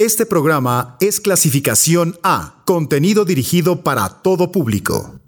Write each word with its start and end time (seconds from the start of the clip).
Este 0.00 0.24
programa 0.24 0.96
es 0.98 1.20
clasificación 1.20 2.18
A, 2.22 2.62
contenido 2.64 3.26
dirigido 3.26 3.82
para 3.82 4.08
todo 4.08 4.50
público. 4.50 5.20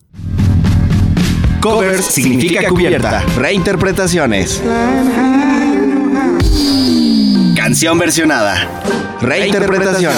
Covers 1.61 2.07
significa 2.07 2.67
cubierta, 2.71 3.21
reinterpretaciones. 3.37 4.63
Canción 7.55 7.99
versionada, 7.99 8.81
reinterpretación. 9.21 10.15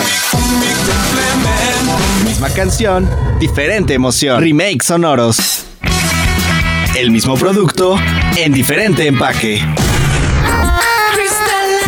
Misma 2.25 2.49
canción, 2.51 3.11
diferente 3.41 3.95
emoción. 3.95 4.41
Remakes 4.41 4.87
sonoros. 4.87 5.65
El 6.97 7.11
mismo 7.11 7.35
producto 7.35 7.97
en 8.37 8.53
diferente 8.53 9.09
empaque. 9.09 9.61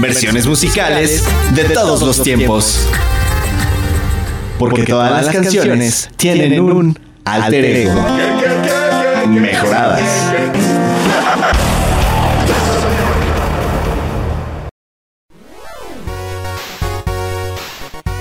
Versiones 0.00 0.46
musicales 0.46 1.24
de 1.54 1.64
todos 1.64 2.02
los 2.02 2.22
tiempos. 2.22 2.86
Porque 4.58 4.84
todas 4.84 5.10
las 5.10 5.34
canciones 5.34 6.10
tienen 6.16 6.60
un 6.60 6.98
alter 7.24 7.64
ego. 7.64 7.94
Mejoradas. 9.28 10.02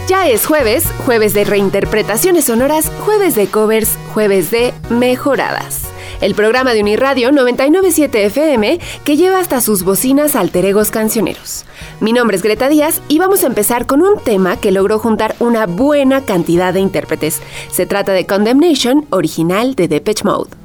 Ya 0.08 0.28
es 0.28 0.46
jueves, 0.46 0.86
jueves 1.06 1.34
de 1.34 1.44
reinterpretaciones 1.44 2.46
sonoras, 2.46 2.92
jueves 3.02 3.36
de 3.36 3.48
covers, 3.48 3.98
jueves 4.14 4.50
de 4.50 4.74
mejoradas 4.90 5.95
el 6.22 6.36
programa 6.36 6.74
de 6.74 6.82
Uniradio 6.82 7.32
997 7.32 8.26
FM 8.26 8.80
que 9.04 9.18
lleva 9.18 9.40
hasta 9.40 9.62
sus 9.62 9.84
bocinas 9.84 10.36
alteregos 10.36 10.92
cancioneros. 10.92 11.66
Mi 12.00 12.14
nombre 12.14 12.38
es 12.38 12.44
Greta 12.44 12.70
Díaz 12.70 13.02
y 13.08 13.20
vamos 13.20 13.44
a 13.44 13.48
empezar 13.48 13.86
con 13.86 14.02
un 14.02 14.20
tema 14.20 14.58
que 14.58 14.72
logró 14.72 15.00
juntar 15.00 15.36
una 15.40 15.66
buena 15.66 16.22
cantidad 16.22 16.74
de 16.74 16.80
intérpretes. 16.80 17.42
Se 17.72 17.86
trata 17.86 18.14
de 18.14 18.26
Condemnation, 18.26 19.06
original 19.10 19.76
de 19.76 19.88
Depeche 19.88 20.24
Mode. 20.24 20.65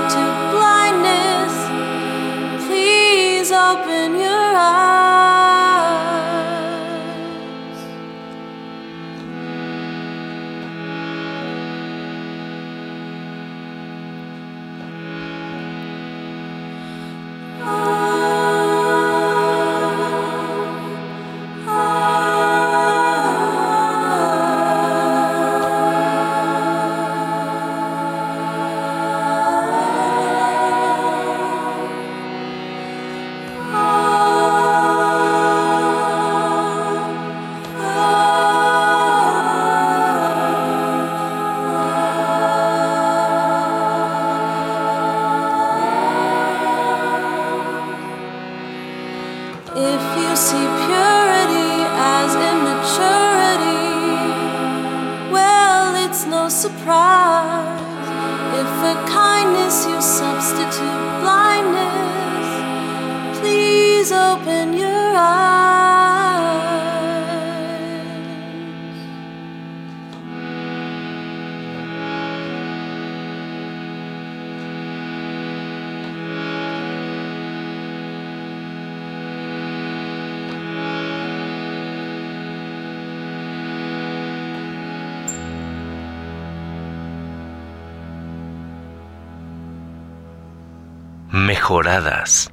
mejoradas. 91.71 92.51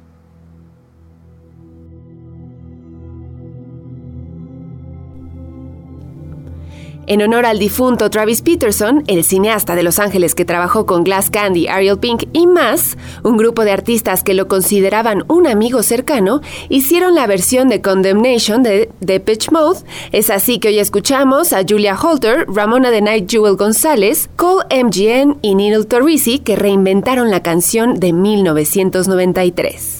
En 7.09 7.23
honor 7.23 7.47
al 7.47 7.57
difunto 7.57 8.11
Travis 8.11 8.43
Peterson, 8.43 9.03
el 9.07 9.23
cineasta 9.23 9.73
de 9.73 9.81
Los 9.81 9.97
Ángeles 9.97 10.35
que 10.35 10.45
trabajó 10.45 10.85
con 10.85 11.03
Glass 11.03 11.31
Candy, 11.31 11.67
Ariel 11.67 11.97
Pink 11.97 12.25
y 12.33 12.45
más, 12.45 12.99
un 13.23 13.35
grupo 13.35 13.65
de 13.65 13.71
artistas 13.71 14.23
que 14.23 14.35
lo 14.35 14.47
consideraban 14.47 15.23
un 15.27 15.47
amigo 15.47 15.81
cercano, 15.81 16.41
hicieron 16.69 17.15
la 17.15 17.25
versión 17.25 17.67
de 17.67 17.81
Condemnation 17.81 18.61
de 18.61 18.91
Depeche 18.99 19.49
Mode. 19.51 19.79
Es 20.11 20.29
así 20.29 20.59
que 20.59 20.67
hoy 20.67 20.77
escuchamos 20.77 21.51
a 21.51 21.63
Julia 21.67 21.97
Holter, 21.99 22.45
Ramona 22.47 22.91
de 22.91 23.01
Night 23.01 23.27
Jewel 23.27 23.55
González, 23.55 24.29
Cole 24.35 24.65
MGN 24.69 25.39
y 25.41 25.55
Neil 25.55 25.87
Torrisi 25.87 26.37
que 26.37 26.55
reinventaron 26.55 27.31
la 27.31 27.41
canción 27.41 27.99
de 27.99 28.13
1993. 28.13 29.98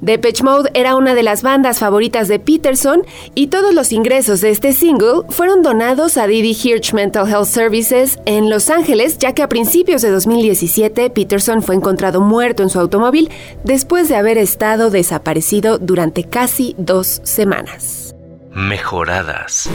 Depeche 0.00 0.42
Mode 0.42 0.70
era 0.74 0.94
una 0.96 1.14
de 1.14 1.22
las 1.22 1.42
bandas 1.42 1.78
favoritas 1.78 2.28
de 2.28 2.38
Peterson 2.38 3.02
y 3.34 3.48
todos 3.48 3.74
los 3.74 3.92
ingresos 3.92 4.40
de 4.40 4.50
este 4.50 4.72
single 4.72 5.22
fueron 5.30 5.62
donados 5.62 6.16
a 6.16 6.26
Didi 6.26 6.56
Hirsch 6.56 6.92
Mental 6.92 7.28
Health 7.28 7.46
Services 7.46 8.18
en 8.26 8.50
Los 8.50 8.70
Ángeles, 8.70 9.18
ya 9.18 9.32
que 9.32 9.42
a 9.42 9.48
principios 9.48 10.02
de 10.02 10.10
2017 10.10 11.10
Peterson 11.10 11.62
fue 11.62 11.74
encontrado 11.74 12.20
muerto 12.20 12.62
en 12.62 12.70
su 12.70 12.78
automóvil 12.78 13.30
después 13.64 14.08
de 14.08 14.16
haber 14.16 14.38
estado 14.38 14.90
desaparecido 14.90 15.78
durante 15.78 16.24
casi 16.24 16.74
dos 16.78 17.20
semanas. 17.24 18.14
Mejoradas. 18.52 19.68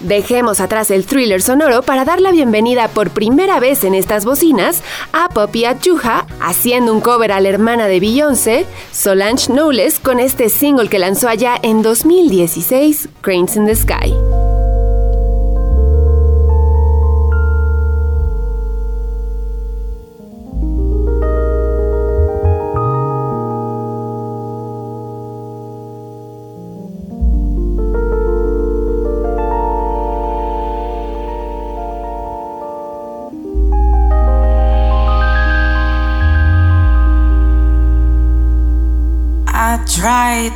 Dejemos 0.00 0.60
atrás 0.60 0.90
el 0.90 1.06
thriller 1.06 1.42
sonoro 1.42 1.82
para 1.82 2.04
dar 2.04 2.20
la 2.20 2.30
bienvenida 2.30 2.88
por 2.88 3.10
primera 3.10 3.60
vez 3.60 3.84
en 3.84 3.94
estas 3.94 4.24
bocinas 4.24 4.82
a 5.12 5.28
Poppy 5.28 5.64
Achuja 5.64 6.26
haciendo 6.40 6.92
un 6.92 7.00
cover 7.00 7.32
a 7.32 7.40
la 7.40 7.48
hermana 7.48 7.86
de 7.86 8.00
Beyoncé, 8.00 8.66
Solange 8.92 9.46
Knowles, 9.46 9.98
con 9.98 10.20
este 10.20 10.48
single 10.48 10.88
que 10.88 10.98
lanzó 10.98 11.28
allá 11.28 11.58
en 11.62 11.82
2016, 11.82 13.08
Cranes 13.22 13.56
in 13.56 13.66
the 13.66 13.74
Sky. 13.74 14.14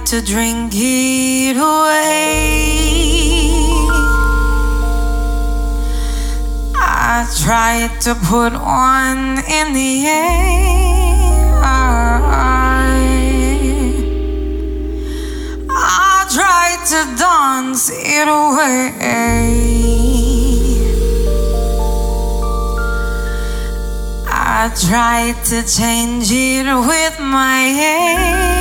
Tried 0.00 0.06
to 0.06 0.22
drink 0.22 0.72
it 0.74 1.56
away. 1.56 2.76
I 6.74 7.26
tried 7.44 8.00
to 8.02 8.14
put 8.14 8.52
one 8.52 9.38
in 9.44 9.72
the 9.74 10.06
air. 10.06 11.60
I 15.62 16.26
tried 16.30 16.86
to 16.86 17.04
dance 17.18 17.90
it 17.92 18.28
away. 18.28 18.94
I 24.26 24.70
tried 24.88 25.44
to 25.46 25.62
change 25.62 26.30
it 26.30 26.64
with 26.64 27.20
my 27.20 27.60
hand. 27.80 28.59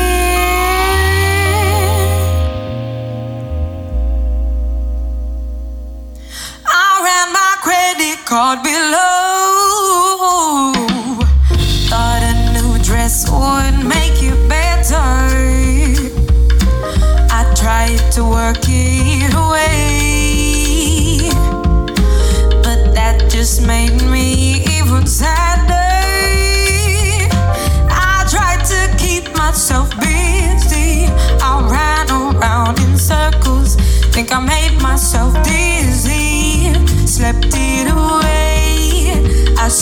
caught 8.29 8.63
below. 8.63 9.09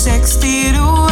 six 0.07 0.37
feet 0.37 0.77
away. 0.77 1.06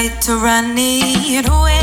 I 0.00 0.06
to 0.26 0.36
run 0.36 0.76
it 0.78 1.48
away. 1.48 1.77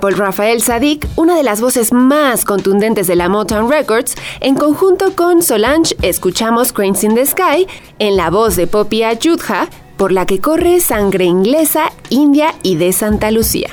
Por 0.00 0.18
Rafael 0.18 0.62
Sadik, 0.62 1.06
una 1.16 1.36
de 1.36 1.42
las 1.42 1.60
voces 1.60 1.92
más 1.92 2.44
contundentes 2.44 3.06
de 3.06 3.16
la 3.16 3.28
Motown 3.28 3.70
Records, 3.70 4.14
en 4.40 4.54
conjunto 4.54 5.14
con 5.14 5.42
Solange 5.42 5.94
escuchamos 6.02 6.72
Cranes 6.72 7.04
in 7.04 7.14
the 7.14 7.26
Sky 7.26 7.66
en 7.98 8.16
la 8.16 8.30
voz 8.30 8.56
de 8.56 8.66
Poppy 8.66 9.02
Ayudha, 9.02 9.68
por 9.96 10.12
la 10.12 10.26
que 10.26 10.40
corre 10.40 10.80
sangre 10.80 11.24
inglesa, 11.24 11.92
india 12.08 12.54
y 12.62 12.76
de 12.76 12.92
Santa 12.92 13.30
Lucía. 13.30 13.70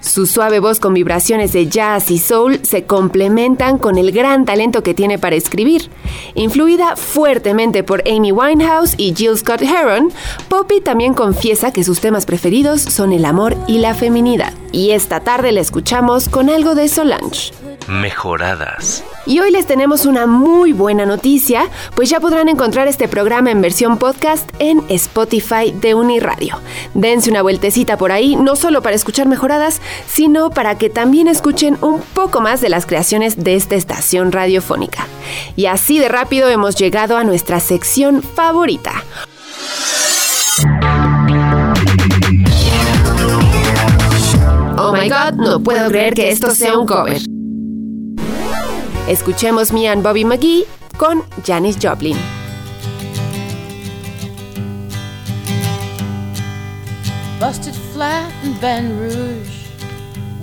Su 0.00 0.26
suave 0.26 0.60
voz 0.60 0.80
con 0.80 0.94
vibraciones 0.94 1.52
de 1.52 1.66
jazz 1.66 2.10
y 2.10 2.18
soul 2.18 2.60
se 2.64 2.84
complementan 2.84 3.78
con 3.78 3.98
el 3.98 4.12
gran 4.12 4.44
talento 4.44 4.82
que 4.82 4.94
tiene 4.94 5.18
para 5.18 5.36
escribir. 5.36 5.90
Influida 6.34 6.96
fuertemente 6.96 7.82
por 7.82 8.02
Amy 8.08 8.32
Winehouse 8.32 8.94
y 8.96 9.14
Jill 9.14 9.36
Scott 9.36 9.62
Heron, 9.62 10.12
Poppy 10.48 10.80
también 10.80 11.14
confiesa 11.14 11.72
que 11.72 11.84
sus 11.84 12.00
temas 12.00 12.26
preferidos 12.26 12.80
son 12.80 13.12
el 13.12 13.24
amor 13.24 13.56
y 13.66 13.78
la 13.78 13.94
feminidad. 13.94 14.52
Y 14.72 14.90
esta 14.90 15.20
tarde 15.20 15.52
la 15.52 15.60
escuchamos 15.60 16.28
con 16.28 16.50
algo 16.50 16.74
de 16.74 16.88
Solange. 16.88 17.52
Mejoradas. 17.88 19.04
Y 19.26 19.40
hoy 19.40 19.50
les 19.50 19.66
tenemos 19.66 20.06
una 20.06 20.26
muy 20.26 20.72
buena 20.72 21.06
noticia, 21.06 21.68
pues 21.94 22.10
ya 22.10 22.20
podrán 22.20 22.48
encontrar 22.48 22.88
este 22.88 23.08
programa 23.08 23.50
en 23.50 23.60
versión 23.60 23.98
podcast 23.98 24.48
en 24.58 24.84
Spotify 24.88 25.72
de 25.72 25.94
Uniradio. 25.94 26.60
Dense 26.94 27.30
una 27.30 27.42
vueltecita 27.42 27.96
por 27.96 28.12
ahí, 28.12 28.36
no 28.36 28.54
solo 28.54 28.82
para 28.82 28.96
escuchar 28.96 29.26
mejoradas, 29.26 29.75
sino 30.06 30.50
para 30.50 30.78
que 30.78 30.90
también 30.90 31.28
escuchen 31.28 31.78
un 31.80 32.00
poco 32.00 32.40
más 32.40 32.60
de 32.60 32.68
las 32.68 32.86
creaciones 32.86 33.42
de 33.42 33.54
esta 33.54 33.74
estación 33.74 34.32
radiofónica. 34.32 35.06
Y 35.56 35.66
así 35.66 35.98
de 35.98 36.08
rápido 36.08 36.48
hemos 36.48 36.76
llegado 36.76 37.16
a 37.16 37.24
nuestra 37.24 37.60
sección 37.60 38.22
favorita. 38.22 38.92
Oh 44.78 44.92
my 44.92 45.08
god, 45.08 45.34
no 45.34 45.60
puedo 45.60 45.88
creer 45.88 46.14
que 46.14 46.30
esto 46.30 46.54
sea 46.54 46.78
un 46.78 46.86
cover. 46.86 47.20
Escuchemos 49.08 49.72
Me 49.72 49.88
and 49.88 50.02
Bobby 50.02 50.24
McGee 50.24 50.64
con 50.96 51.22
Janis 51.44 51.78
Joplin. 51.80 52.16
Busted 57.38 57.74
flat 57.92 58.32
in 58.44 58.54
Baton 58.60 58.98
Rouge, 58.98 59.55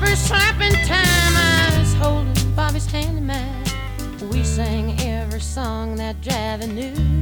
wipers 0.00 0.18
slapping 0.18 0.72
time. 0.86 1.36
I 1.36 1.76
was 1.78 1.94
holding 1.94 2.54
Bobby's 2.54 2.86
hand 2.86 3.18
in 3.18 3.26
mine. 3.26 4.30
We 4.30 4.44
sang 4.44 4.98
every 5.00 5.40
song 5.40 5.96
that 5.96 6.20
Javi 6.20 6.72
knew. 6.72 7.19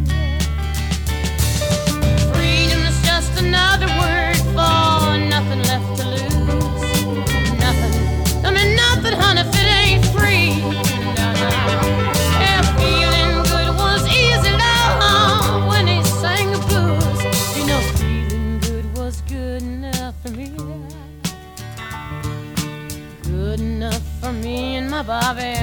And 25.36 25.36
my 25.36 25.57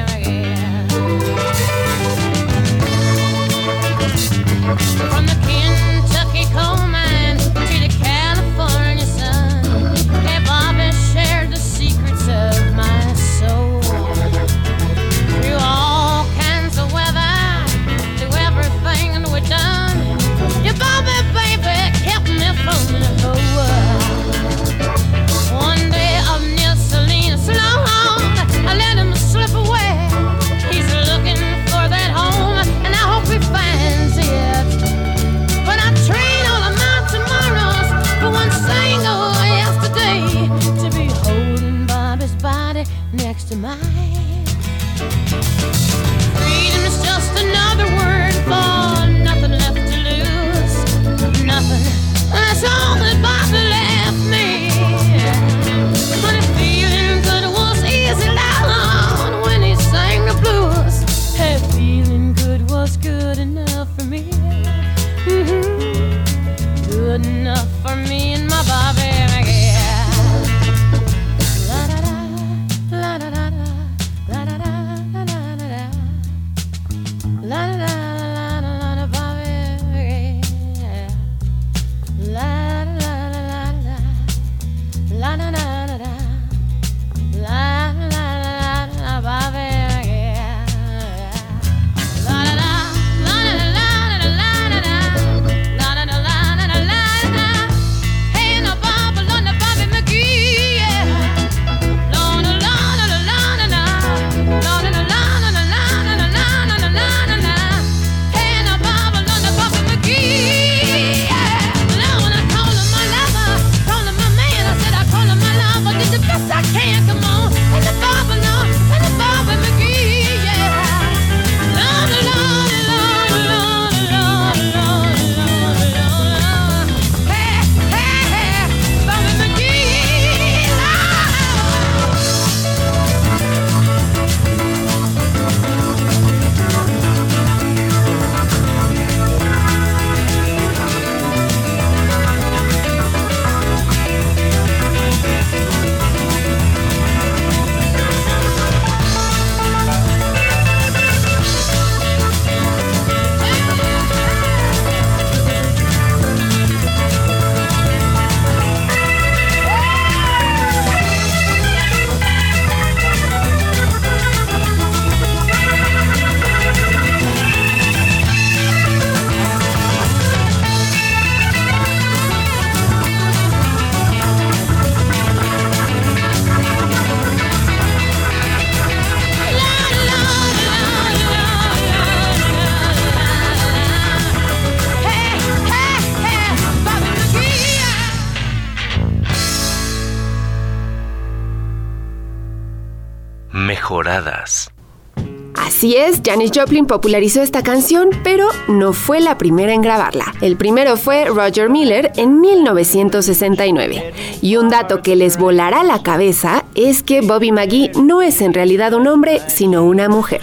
Así 195.75 195.97
es, 195.97 196.21
Janis 196.25 196.51
Joplin 196.55 196.85
popularizó 196.85 197.41
esta 197.41 197.61
canción, 197.61 198.09
pero 198.23 198.47
no 198.69 198.93
fue 198.93 199.19
la 199.19 199.37
primera 199.37 199.73
en 199.73 199.81
grabarla. 199.81 200.33
El 200.39 200.55
primero 200.55 200.95
fue 200.95 201.25
Roger 201.25 201.69
Miller 201.69 202.13
en 202.15 202.39
1969. 202.39 204.13
Y 204.41 204.55
un 204.55 204.69
dato 204.69 205.01
que 205.01 205.17
les 205.17 205.37
volará 205.37 205.83
la 205.83 206.01
cabeza 206.01 206.63
es 206.75 207.03
que 207.03 207.19
Bobby 207.19 207.51
McGee 207.51 207.91
no 208.01 208.21
es 208.21 208.39
en 208.39 208.53
realidad 208.53 208.93
un 208.93 209.05
hombre, 209.05 209.41
sino 209.47 209.83
una 209.83 210.07
mujer. 210.07 210.39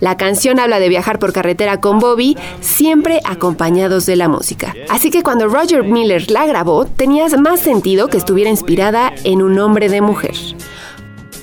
La 0.00 0.16
canción 0.16 0.58
habla 0.58 0.80
de 0.80 0.88
viajar 0.88 1.20
por 1.20 1.32
carretera 1.32 1.80
con 1.80 2.00
Bobby, 2.00 2.36
siempre 2.60 3.20
acompañados 3.24 4.06
de 4.06 4.16
la 4.16 4.28
música. 4.28 4.74
Así 4.88 5.12
que 5.12 5.22
cuando 5.22 5.46
Roger 5.46 5.84
Miller 5.84 6.28
la 6.32 6.46
grabó, 6.46 6.84
tenía 6.84 7.28
más 7.38 7.60
sentido 7.60 8.08
que 8.08 8.16
estuviera 8.16 8.50
inspirada 8.50 9.12
en 9.22 9.40
un 9.40 9.56
hombre 9.60 9.88
de 9.88 10.00
mujer. 10.00 10.34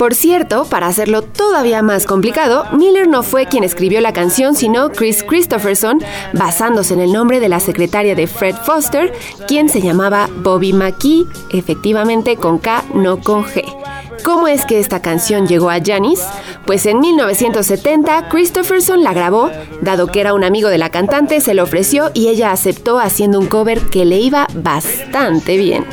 Por 0.01 0.15
cierto, 0.15 0.65
para 0.65 0.87
hacerlo 0.87 1.21
todavía 1.21 1.83
más 1.83 2.07
complicado, 2.07 2.65
Miller 2.71 3.07
no 3.07 3.21
fue 3.21 3.45
quien 3.45 3.63
escribió 3.63 4.01
la 4.01 4.13
canción, 4.13 4.55
sino 4.55 4.89
Chris 4.89 5.21
Christopherson, 5.21 5.99
basándose 6.33 6.95
en 6.95 7.01
el 7.01 7.13
nombre 7.13 7.39
de 7.39 7.49
la 7.49 7.59
secretaria 7.59 8.15
de 8.15 8.25
Fred 8.25 8.55
Foster, 8.55 9.13
quien 9.47 9.69
se 9.69 9.79
llamaba 9.79 10.27
Bobby 10.37 10.73
McKee, 10.73 11.27
efectivamente 11.51 12.35
con 12.35 12.57
K, 12.57 12.83
no 12.95 13.19
con 13.19 13.43
G. 13.43 13.63
¿Cómo 14.23 14.47
es 14.47 14.65
que 14.65 14.79
esta 14.79 15.03
canción 15.03 15.45
llegó 15.45 15.69
a 15.69 15.77
Janis? 15.79 16.23
Pues 16.65 16.87
en 16.87 16.99
1970 16.99 18.27
Christopherson 18.27 19.03
la 19.03 19.13
grabó, 19.13 19.51
dado 19.81 20.07
que 20.07 20.19
era 20.19 20.33
un 20.33 20.43
amigo 20.43 20.69
de 20.69 20.79
la 20.79 20.89
cantante, 20.89 21.41
se 21.41 21.53
lo 21.53 21.61
ofreció 21.61 22.09
y 22.15 22.29
ella 22.29 22.51
aceptó 22.51 22.99
haciendo 22.99 23.39
un 23.39 23.45
cover 23.45 23.79
que 23.81 24.05
le 24.05 24.19
iba 24.19 24.47
bastante 24.55 25.57
bien. 25.57 25.85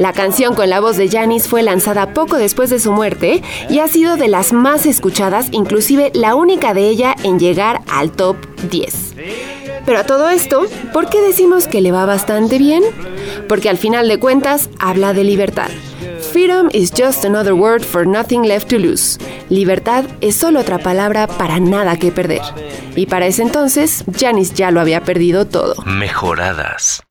La 0.00 0.14
canción 0.14 0.54
con 0.54 0.70
la 0.70 0.80
voz 0.80 0.96
de 0.96 1.10
Janis 1.10 1.46
fue 1.46 1.62
lanzada 1.62 2.14
poco 2.14 2.38
después 2.38 2.70
de 2.70 2.78
su 2.78 2.90
muerte 2.90 3.42
y 3.68 3.80
ha 3.80 3.86
sido 3.86 4.16
de 4.16 4.28
las 4.28 4.54
más 4.54 4.86
escuchadas, 4.86 5.48
inclusive 5.52 6.10
la 6.14 6.34
única 6.34 6.72
de 6.72 6.88
ella 6.88 7.14
en 7.22 7.38
llegar 7.38 7.82
al 7.86 8.10
top 8.10 8.38
10. 8.70 9.14
Pero 9.84 9.98
a 9.98 10.04
todo 10.04 10.30
esto, 10.30 10.64
¿por 10.94 11.10
qué 11.10 11.20
decimos 11.20 11.66
que 11.66 11.82
le 11.82 11.92
va 11.92 12.06
bastante 12.06 12.56
bien? 12.56 12.82
Porque 13.46 13.68
al 13.68 13.76
final 13.76 14.08
de 14.08 14.18
cuentas 14.18 14.70
habla 14.78 15.12
de 15.12 15.22
libertad. 15.22 15.68
Freedom 16.32 16.70
is 16.72 16.90
just 16.90 17.26
another 17.26 17.52
word 17.52 17.82
for 17.82 18.06
nothing 18.06 18.40
left 18.40 18.70
to 18.70 18.78
lose. 18.78 19.18
Libertad 19.50 20.06
es 20.22 20.34
solo 20.34 20.60
otra 20.60 20.78
palabra 20.78 21.26
para 21.26 21.60
nada 21.60 21.98
que 21.98 22.10
perder. 22.10 22.40
Y 22.96 23.04
para 23.04 23.26
ese 23.26 23.42
entonces, 23.42 24.04
Janis 24.18 24.54
ya 24.54 24.70
lo 24.70 24.80
había 24.80 25.02
perdido 25.02 25.46
todo. 25.46 25.74
Mejoradas. 25.84 27.02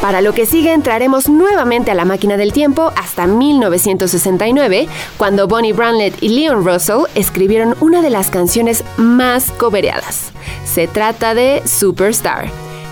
Para 0.00 0.20
lo 0.20 0.34
que 0.34 0.46
sigue 0.46 0.72
entraremos 0.72 1.28
nuevamente 1.28 1.90
a 1.90 1.94
la 1.94 2.04
máquina 2.04 2.36
del 2.36 2.52
tiempo 2.52 2.92
hasta 2.96 3.26
1969, 3.26 4.86
cuando 5.16 5.48
Bonnie 5.48 5.72
Branlett 5.72 6.22
y 6.22 6.28
Leon 6.28 6.64
Russell 6.64 7.04
escribieron 7.14 7.74
una 7.80 8.02
de 8.02 8.10
las 8.10 8.30
canciones 8.30 8.84
más 8.96 9.50
cobereadas. 9.52 10.32
Se 10.64 10.86
trata 10.86 11.34
de 11.34 11.62
Superstar. 11.66 12.50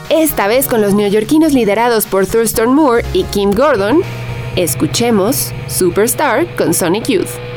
Esta 0.08 0.46
vez 0.46 0.66
con 0.66 0.80
los 0.80 0.94
neoyorquinos 0.94 1.52
liderados 1.52 2.06
por 2.06 2.26
Thurston 2.26 2.74
Moore 2.74 3.04
y 3.12 3.24
Kim 3.24 3.50
Gordon, 3.50 4.00
escuchemos 4.56 5.52
Superstar 5.68 6.54
con 6.56 6.74
Sonic 6.74 7.08
Youth. 7.08 7.51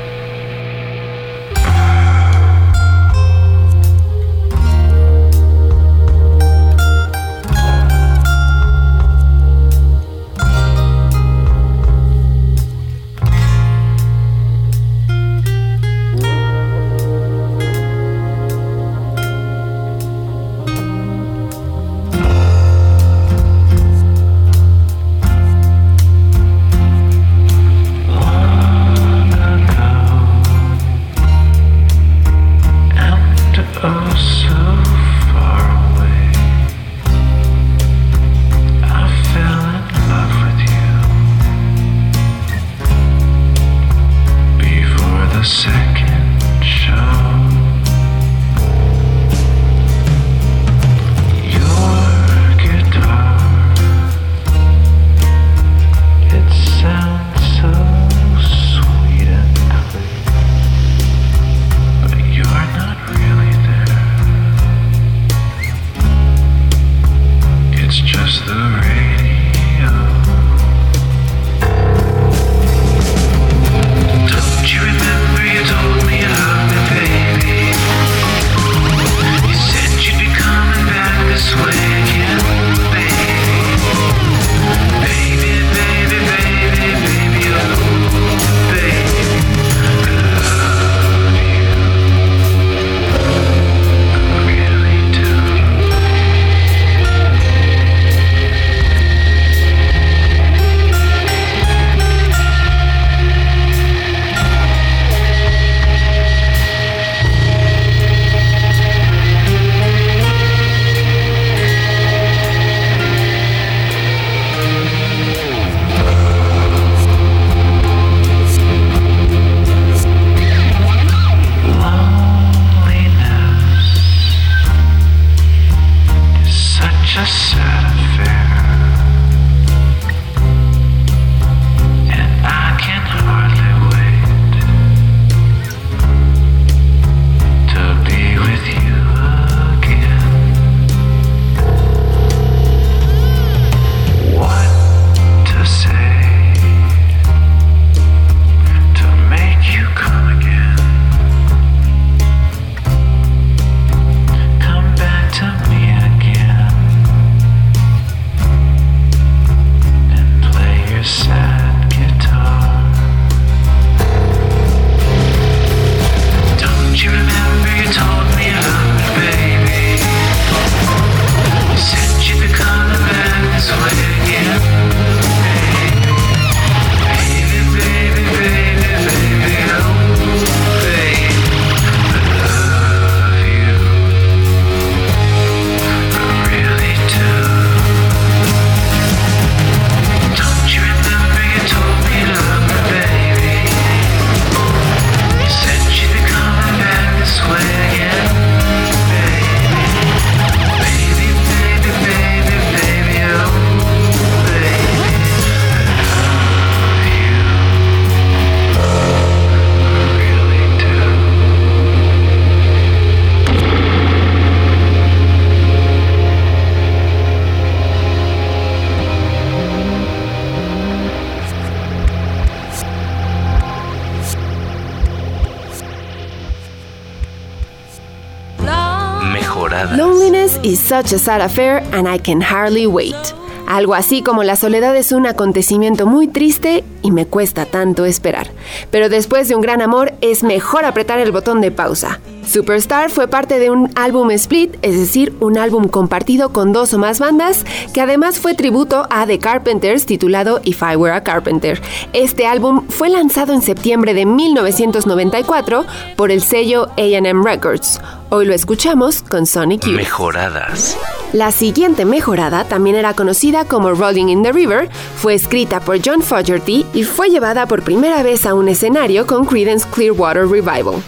such 230.86 231.12
a 231.14 231.18
sad 231.18 231.42
affair, 231.42 231.80
and 231.96 232.08
I 232.08 232.20
can 232.20 232.40
hardly 232.40 232.86
wait. 232.86 233.35
Algo 233.68 233.96
así 233.96 234.22
como 234.22 234.44
la 234.44 234.56
soledad 234.56 234.96
es 234.96 235.12
un 235.12 235.26
acontecimiento 235.26 236.06
muy 236.06 236.28
triste 236.28 236.84
y 237.02 237.12
me 237.12 237.26
cuesta 237.26 237.66
tanto 237.66 238.06
esperar. 238.06 238.52
Pero 238.92 239.10
después 239.10 239.48
de 239.48 239.56
un 239.56 239.62
gran 239.62 239.82
amor 239.82 240.14
es 240.22 240.44
mejor 240.44 240.86
apretar 240.86 241.20
el 241.20 241.32
botón 241.32 241.62
de 241.62 241.72
pausa. 241.72 242.20
Superstar 242.48 243.10
fue 243.10 243.28
parte 243.28 243.60
de 243.60 243.72
un 243.72 243.92
álbum 243.96 244.30
split, 244.32 244.76
es 244.82 244.98
decir, 244.98 245.34
un 245.40 245.58
álbum 245.58 245.88
compartido 245.88 246.50
con 246.50 246.74
dos 246.74 246.94
o 246.94 247.00
más 247.00 247.20
bandas, 247.20 247.66
que 247.94 248.02
además 248.02 248.40
fue 248.40 248.54
tributo 248.54 249.08
a 249.10 249.26
The 249.26 249.40
Carpenters 249.40 250.06
titulado 250.06 250.62
If 250.64 250.82
I 250.82 250.96
Were 250.96 251.16
a 251.16 251.24
Carpenter. 251.24 251.82
Este 252.14 252.46
álbum 252.46 252.88
fue 252.88 253.10
lanzado 253.10 253.54
en 253.54 253.62
septiembre 253.62 254.14
de 254.14 254.26
1994 254.26 255.86
por 256.16 256.32
el 256.32 256.42
sello 256.42 256.90
AM 256.98 257.44
Records. 257.44 258.00
Hoy 258.30 258.46
lo 258.46 258.54
escuchamos 258.54 259.24
con 259.24 259.46
Sonic 259.46 259.86
Youth. 259.86 259.96
Mejoradas. 259.96 260.98
La 261.36 261.52
siguiente 261.52 262.06
mejorada 262.06 262.64
también 262.64 262.96
era 262.96 263.14
conocida 263.14 263.66
como 263.66 263.92
Rolling 263.92 264.30
in 264.30 264.42
the 264.42 264.54
River, 264.54 264.90
fue 265.18 265.34
escrita 265.34 265.82
por 265.82 266.00
John 266.02 266.22
Fogerty 266.22 266.86
y 266.94 267.04
fue 267.04 267.28
llevada 267.28 267.66
por 267.66 267.84
primera 267.84 268.24
vez 268.24 268.46
a 268.46 268.54
un 268.54 268.70
escenario 268.70 269.28
con 269.28 269.46
Creedence 269.46 269.86
Clearwater 269.94 270.48
Revival. 270.48 271.04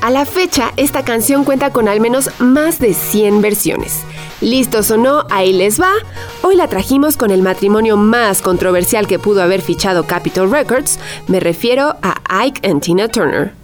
A 0.00 0.12
la 0.12 0.26
fecha, 0.26 0.72
esta 0.76 1.04
canción 1.04 1.42
cuenta 1.42 1.70
con 1.70 1.88
al 1.88 1.98
menos 1.98 2.30
más 2.38 2.78
de 2.78 2.94
100 2.94 3.42
versiones. 3.42 4.02
Listos 4.40 4.92
o 4.92 4.96
no, 4.96 5.26
ahí 5.28 5.52
les 5.52 5.80
va. 5.80 5.90
Hoy 6.42 6.54
la 6.54 6.68
trajimos 6.68 7.16
con 7.16 7.32
el 7.32 7.42
matrimonio 7.42 7.96
más 7.96 8.42
controversial 8.42 9.08
que 9.08 9.18
pudo 9.18 9.42
haber 9.42 9.60
fichado 9.60 10.04
Capitol 10.04 10.52
Records. 10.52 11.00
Me 11.26 11.40
refiero 11.40 11.96
a 12.00 12.22
Ike 12.44 12.70
and 12.70 12.80
Tina 12.80 13.08
Turner. 13.08 13.63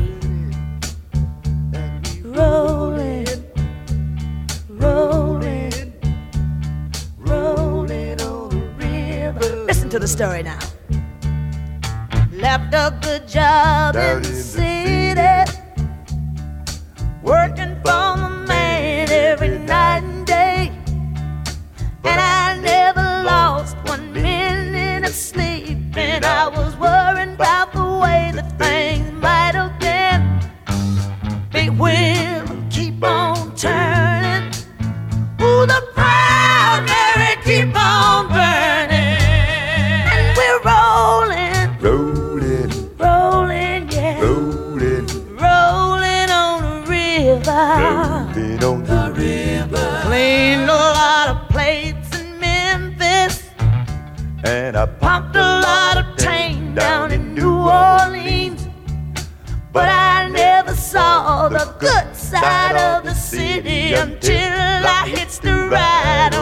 Rolling, 2.33 3.27
rolling, 4.69 5.93
rolling 7.17 8.21
on 8.21 8.49
the 8.49 8.61
river. 8.77 9.65
Listen 9.65 9.89
to 9.89 9.99
the 9.99 10.07
story 10.07 10.41
now. 10.41 10.57
Left 12.31 12.73
a 12.73 12.97
good 13.01 13.27
job 13.27 13.97
in 13.97 14.21
the 14.21 14.33
city, 14.33 15.51
working 17.21 17.70
side 62.31 62.77
of 62.77 63.03
the 63.03 63.13
city 63.13 63.93
until 63.93 64.31
I 64.31 65.03
hitched 65.05 65.41
the 65.41 65.67
ride 65.67 66.40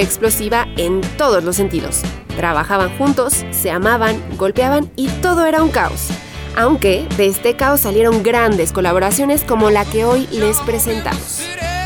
explosiva 0.00 0.66
en 0.76 1.00
todos 1.16 1.44
los 1.44 1.56
sentidos. 1.56 2.02
Trabajaban 2.36 2.96
juntos, 2.96 3.44
se 3.50 3.70
amaban, 3.70 4.22
golpeaban 4.36 4.90
y 4.96 5.08
todo 5.08 5.46
era 5.46 5.62
un 5.62 5.70
caos. 5.70 6.08
Aunque 6.56 7.06
de 7.16 7.26
este 7.26 7.56
caos 7.56 7.80
salieron 7.80 8.22
grandes 8.22 8.72
colaboraciones 8.72 9.42
como 9.42 9.70
la 9.70 9.84
que 9.84 10.04
hoy 10.04 10.26
les 10.30 10.58
presentamos. 10.60 11.42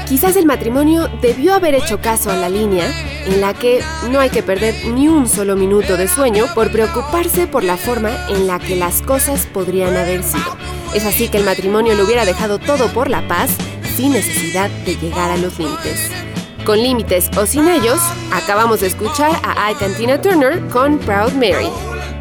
Quizás 0.09 0.37
el 0.37 0.47
matrimonio 0.47 1.09
debió 1.21 1.55
haber 1.55 1.75
hecho 1.75 2.01
caso 2.01 2.31
a 2.31 2.37
la 2.37 2.49
línea 2.49 2.87
en 3.27 3.41
la 3.41 3.55
que 3.55 3.83
no 4.09 4.21
hay 4.21 4.31
que 4.31 4.43
perder 4.43 4.75
ni 4.87 5.09
un 5.09 5.29
solo 5.29 5.57
minuto 5.57 5.97
de 5.97 6.07
sueño 6.07 6.47
por 6.55 6.71
preocuparse 6.71 7.49
por 7.49 7.65
la 7.65 7.77
forma 7.77 8.11
en 8.29 8.47
la 8.47 8.61
que 8.61 8.77
las 8.77 9.03
cosas 9.03 9.47
podrían 9.47 9.97
haber 9.97 10.23
sido. 10.23 10.57
Es 10.95 11.05
así 11.05 11.29
que 11.29 11.39
el 11.39 11.45
matrimonio 11.45 11.95
lo 11.95 12.05
hubiera 12.05 12.25
dejado 12.25 12.59
todo 12.59 12.87
por 12.93 13.11
la 13.11 13.27
paz 13.27 13.51
sin 13.97 14.13
necesidad 14.13 14.71
de 14.85 14.95
llegar 14.95 15.31
a 15.31 15.37
los 15.37 15.59
límites. 15.59 16.26
Con 16.67 16.83
límites 16.83 17.31
o 17.39 17.47
sin 17.47 17.69
ellos, 17.69 18.01
acabamos 18.33 18.81
de 18.81 18.89
escuchar 18.89 19.31
a 19.45 19.69
Ike 19.69 19.85
and 19.85 19.97
Tina 19.97 20.21
Turner 20.21 20.61
con 20.67 20.99
Proud 20.99 21.31
Mary. 21.35 21.71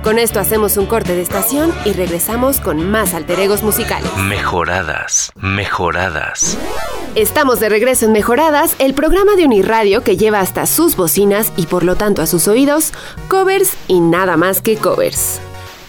Con 0.04 0.20
esto 0.20 0.40
hacemos 0.40 0.78
un 0.78 0.86
corte 0.86 1.16
de 1.16 1.24
estación 1.24 1.74
y 1.84 1.94
regresamos 1.94 2.60
con 2.62 2.88
más 2.92 3.16
alter 3.16 3.40
egos 3.40 3.64
musicales. 3.64 4.08
Mejoradas. 4.18 5.32
Mejoradas. 5.36 6.60
Estamos 7.16 7.60
de 7.60 7.70
regreso 7.70 8.06
en 8.06 8.12
Mejoradas, 8.12 8.76
el 8.78 8.94
programa 8.94 9.36
de 9.36 9.46
Uniradio 9.46 10.04
que 10.04 10.16
lleva 10.16 10.42
hasta 10.42 10.68
sus 10.68 10.96
bocinas 10.96 11.52
y 11.58 11.66
por 11.66 11.84
lo 11.84 11.96
tanto 11.96 12.22
a 12.22 12.28
sus 12.28 12.48
oídos 12.48 12.94
covers 13.30 13.74
y 13.88 14.00
nada 14.00 14.38
más 14.38 14.62
que 14.62 14.78
covers. 14.78 15.40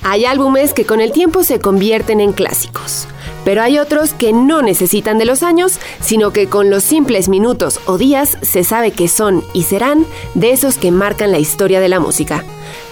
Hay 0.03 0.25
álbumes 0.25 0.73
que 0.73 0.87
con 0.87 1.03
el 1.03 1.13
tiempo 1.13 1.45
se 1.45 1.61
convierten 1.61 2.21
en 2.21 2.33
clásicos, 2.33 3.07
pero 3.47 3.63
hay 3.63 3.79
otros 3.79 4.13
que 4.13 4.33
no 4.33 4.61
necesitan 4.61 5.19
de 5.19 5.25
los 5.25 5.45
años, 5.45 5.79
sino 6.01 6.33
que 6.33 6.49
con 6.49 6.69
los 6.69 6.83
simples 6.83 7.29
minutos 7.29 7.79
o 7.87 7.97
días 7.97 8.37
se 8.43 8.65
sabe 8.65 8.91
que 8.91 9.07
son 9.07 9.45
y 9.53 9.63
serán 9.63 10.05
de 10.35 10.51
esos 10.51 10.79
que 10.79 10.91
marcan 10.91 11.31
la 11.31 11.39
historia 11.39 11.79
de 11.79 11.89
la 11.89 12.01
música. 12.01 12.43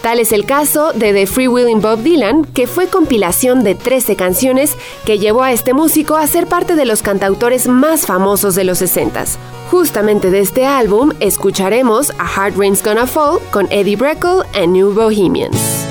Tal 0.01 0.21
es 0.21 0.31
el 0.31 0.47
caso 0.47 0.93
de 0.93 1.13
The 1.13 1.27
Free 1.27 1.49
Willing 1.49 1.81
Bob 1.81 2.05
Dylan, 2.05 2.45
que 2.45 2.69
fue 2.69 2.87
compilación 2.87 3.65
de 3.65 3.75
13 3.75 4.15
canciones 4.15 4.77
que 5.05 5.19
llevó 5.19 5.43
a 5.43 5.51
este 5.51 5.75
músico 5.75 6.15
a 6.15 6.27
ser 6.29 6.47
parte 6.47 6.77
de 6.77 6.85
los 6.85 7.03
cantautores 7.03 7.67
más 7.67 8.07
famosos 8.07 8.55
de 8.55 8.63
los 8.63 8.79
60 8.79 9.25
Justamente 9.71 10.31
de 10.31 10.39
este 10.39 10.67
álbum 10.67 11.11
escucharemos 11.19 12.13
A 12.19 12.27
Hard 12.27 12.57
Rain's 12.57 12.81
Gonna 12.81 13.07
Fall 13.07 13.41
con 13.51 13.67
Eddie 13.73 13.97
Breckle 13.97 14.43
and 14.55 14.69
New 14.69 14.95
Bohemians. 14.95 15.84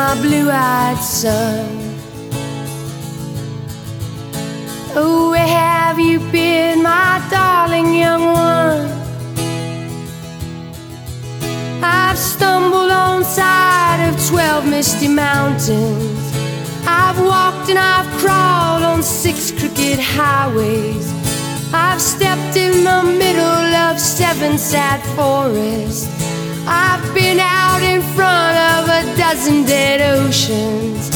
My 0.00 0.14
blue-eyed 0.22 0.96
son? 0.96 1.68
Oh, 4.96 5.30
where 5.32 5.46
have 5.46 5.98
you 5.98 6.18
been, 6.32 6.82
my 6.82 7.12
darling 7.30 7.92
young 8.04 8.24
one? 8.24 8.86
I've 11.82 12.16
stumbled 12.16 12.90
on 12.90 13.24
side 13.24 14.00
of 14.08 14.14
twelve 14.30 14.64
misty 14.66 15.08
mountains. 15.08 16.22
I've 17.00 17.20
walked 17.32 17.68
and 17.68 17.78
I've 17.78 18.10
crawled 18.20 18.82
on 18.92 19.02
six 19.02 19.50
crooked 19.58 19.98
highways. 20.00 21.06
I've 21.74 22.00
stepped 22.00 22.56
in 22.56 22.84
the 22.90 23.02
middle 23.22 23.68
of 23.86 24.00
seven 24.00 24.56
sad 24.56 25.00
forests. 25.14 26.08
I've 26.72 27.12
been 27.14 27.40
out 27.40 27.82
in 27.82 28.00
front 28.14 28.56
of 28.74 28.88
a 28.88 29.02
dozen 29.16 29.64
dead 29.64 30.00
oceans. 30.00 31.10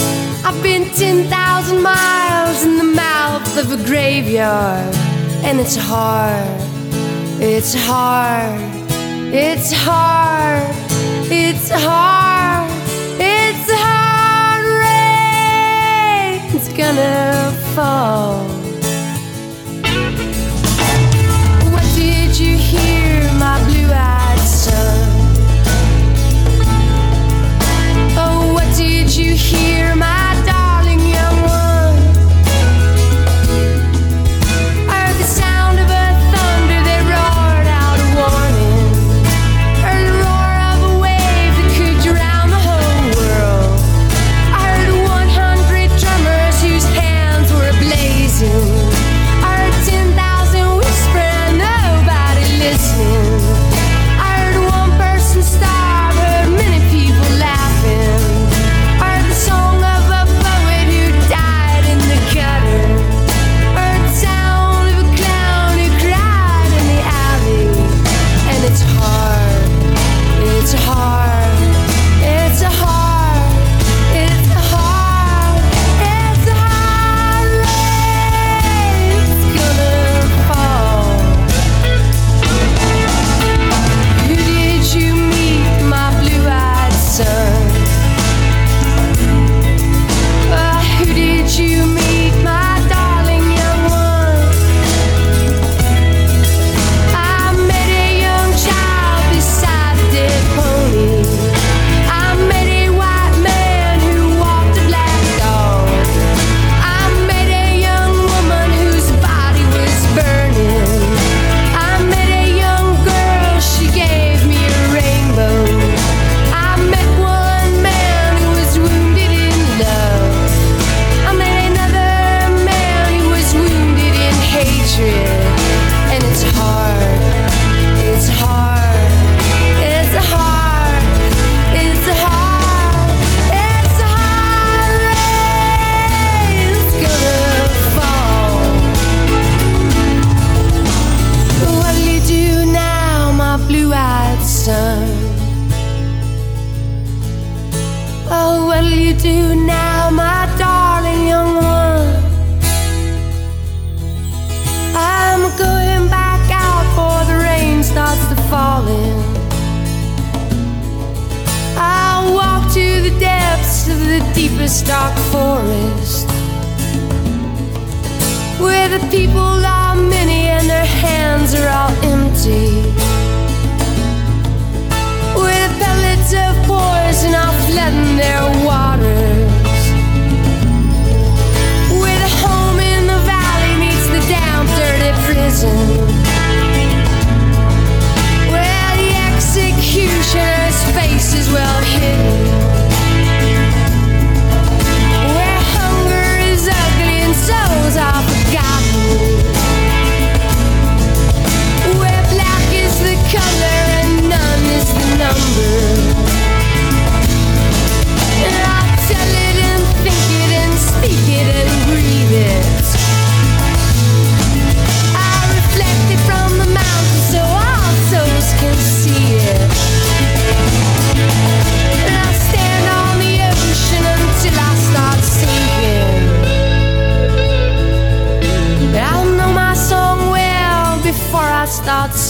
I've 0.45 0.61
been 0.65 0.91
10,000 0.91 1.81
miles 1.81 2.65
in 2.65 2.77
the 2.77 2.83
mouth 2.83 3.57
of 3.57 3.71
a 3.71 3.77
graveyard. 3.87 4.93
And 5.45 5.61
it's 5.61 5.77
hard, 5.77 6.61
it's 7.41 7.73
hard, 7.73 8.61
it's 9.33 9.71
hard, 9.73 10.75
it's 11.31 11.71
hard, 11.71 12.71
it's 13.21 13.71
hard. 13.71 14.65
Rain's 16.51 16.69
gonna 16.77 17.53
fall. 17.77 18.54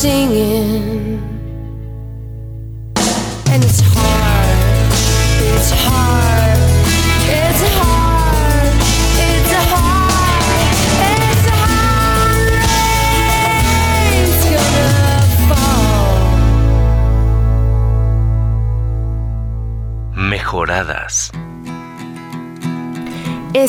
Singing. 0.04 0.53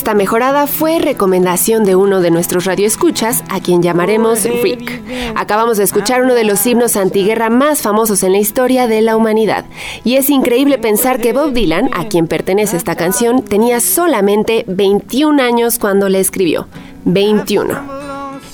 Esta 0.06 0.14
mejorada 0.14 0.68
fue 0.68 1.00
recomendación 1.00 1.84
de 1.84 1.96
uno 1.96 2.22
de 2.22 2.30
nuestros 2.30 2.66
radioescuchas, 2.66 3.44
a 3.50 3.60
quien 3.60 3.82
llamaremos 3.82 4.44
Rick. 4.44 5.02
Acabamos 5.34 5.78
de 5.78 5.84
escuchar 5.84 6.22
uno 6.22 6.36
de 6.36 6.44
los 6.44 6.64
himnos 6.68 6.96
antiguerra 6.96 7.50
más 7.50 7.82
famosos 7.82 8.22
en 8.22 8.34
la 8.34 8.38
historia 8.38 8.86
de 8.86 9.02
la 9.02 9.18
humanidad. 9.18 9.66
Y 10.04 10.18
es 10.18 10.30
increíble 10.30 10.78
pensar 10.78 11.20
que 11.20 11.34
Bob 11.34 11.54
Dylan, 11.54 11.90
a 11.92 12.06
quien 12.08 12.28
pertenece 12.28 12.78
esta 12.78 12.94
canción, 12.96 13.42
tenía 13.42 13.80
solamente 13.80 14.64
21 14.68 15.42
años 15.42 15.80
cuando 15.80 16.08
la 16.08 16.20
escribió. 16.20 16.68
21. 17.06 17.95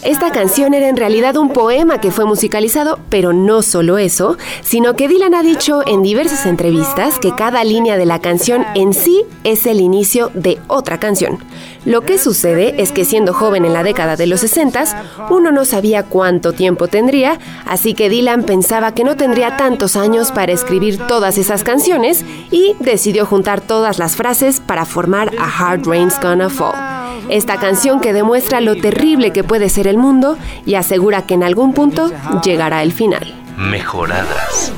Esta 0.04 0.32
canción 0.32 0.74
era 0.74 0.90
en 0.90 0.98
realidad 0.98 1.38
un 1.38 1.54
poema 1.54 2.02
que 2.02 2.10
fue 2.10 2.26
musicalizado, 2.26 3.00
pero 3.10 3.34
no 3.34 3.62
solo 3.62 4.00
eso, 4.00 4.36
sino 4.62 4.96
que 4.96 5.08
Dylan 5.08 5.36
ha 5.36 5.44
dicho 5.44 5.84
en 5.86 6.02
diversas 6.02 6.48
entrevistas 6.48 7.20
que 7.20 7.36
cada 7.36 7.64
línea 7.64 7.98
de 7.98 8.08
la 8.08 8.18
canción 8.18 8.66
en 8.74 8.94
sí 8.96 9.24
es 9.44 9.68
el 9.68 9.80
inicio 9.80 10.32
de 10.34 10.58
otra 10.68 11.00
canción. 11.00 11.38
Lo 11.86 12.02
que 12.02 12.18
sucede 12.18 12.82
es 12.82 12.92
que 12.92 13.06
siendo 13.06 13.34
joven 13.34 13.64
en 13.64 13.74
la 13.74 13.84
década 13.84 14.16
de 14.16 14.26
los 14.26 14.40
60, 14.40 15.28
uno 15.30 15.52
no 15.52 15.66
sabía 15.66 16.02
cuánto 16.02 16.54
tiempo 16.54 16.88
tendría, 16.88 17.38
así 17.68 17.94
que 17.94 18.10
Dylan 18.10 18.44
pensaba 18.44 18.96
que 18.96 19.04
no 19.04 19.18
tendría 19.18 19.56
tantos 19.56 19.96
años 19.96 20.32
para 20.32 20.52
escribir 20.52 20.98
todas 21.08 21.38
esas 21.38 21.64
canciones 21.64 22.26
y 22.50 22.76
decidió 22.80 23.28
juntar 23.28 23.62
todas 23.62 24.00
las 24.00 24.16
frases 24.16 24.62
para 24.62 24.86
formar 24.86 25.32
A 25.38 25.46
Hard 25.46 25.86
Rain's 25.86 26.20
Gonna 26.20 26.50
Fall. 26.50 27.02
Esta 27.30 27.58
canción 27.58 28.02
que 28.02 28.14
demuestra 28.14 28.62
lo 28.62 28.76
terrible 28.76 29.32
que 29.32 29.44
puede 29.44 29.70
ser 29.70 29.88
el 29.92 29.98
mundo 29.98 30.38
y 30.66 30.74
asegura 30.74 31.28
que 31.28 31.36
en 31.36 31.44
algún 31.44 31.74
punto 31.74 32.12
llegará 32.44 32.82
el 32.82 32.92
final. 32.92 33.36
Mejoradas. 33.58 34.72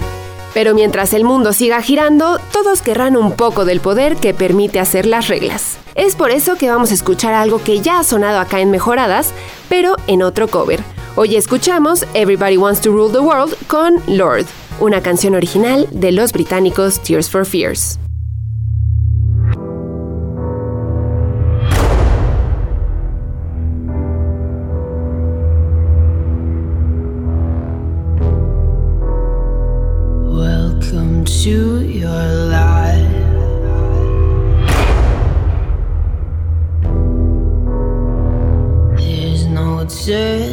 Pero 0.53 0.76
mientras 0.76 1.14
el 1.14 1.24
mundo 1.24 1.53
siga 1.53 1.82
girando, 1.82 2.39
todos 2.51 2.82
querrán 2.82 3.18
un 3.18 3.32
poco 3.32 3.66
del 3.66 3.80
poder 3.80 4.18
que 4.18 4.34
permite 4.34 4.80
hacer 4.80 5.05
las 5.05 5.28
reglas. 5.28 5.78
Es 5.95 6.16
por 6.16 6.32
eso 6.32 6.55
que 6.55 6.70
vamos 6.70 6.91
a 6.91 6.93
escuchar 6.93 7.34
algo 7.34 7.64
que 7.64 7.80
ya 7.80 7.99
ha 7.99 8.03
sonado 8.03 8.39
acá 8.39 8.59
en 8.59 8.70
Mejoradas, 8.70 9.34
pero 9.70 9.95
en 10.07 10.22
otro 10.22 10.47
cover. 10.47 10.84
Hoy 11.16 11.36
escuchamos 11.36 12.05
Everybody 12.14 12.57
Wants 12.57 12.82
to 12.82 12.91
Rule 12.91 13.11
the 13.11 13.20
World 13.20 13.55
con 13.68 14.01
Lord, 14.07 14.45
una 14.80 15.01
canción 15.01 15.36
original 15.36 15.88
de 15.91 16.11
los 16.11 16.32
británicos 16.34 16.99
Tears 16.99 17.30
for 17.30 17.45
Fears. 17.45 17.99
Welcome 31.45 31.81
to 31.81 31.85
your 31.85 32.25
life. 32.47 33.11
There's 38.97 39.45
no 39.47 39.85
turning 39.85 40.53